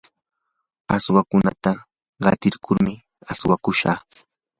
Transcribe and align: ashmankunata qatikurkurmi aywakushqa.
ashmankunata 0.95 1.71
qatikurkurmi 2.23 2.93
aywakushqa. 3.31 3.93